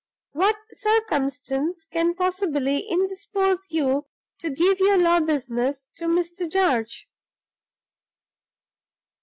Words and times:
"What 0.31 0.55
circumstances 0.73 1.85
can 1.91 2.15
possibly 2.15 2.79
indispose 2.89 3.67
you 3.69 4.07
to 4.39 4.49
give 4.49 4.79
your 4.79 4.97
law 4.97 5.19
business 5.19 5.89
to 5.97 6.05
Mr. 6.07 6.49
Darch?" 6.49 7.05